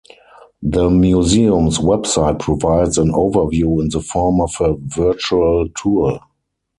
[0.63, 6.19] The museum's website provides an overview in the form of a virtual tour.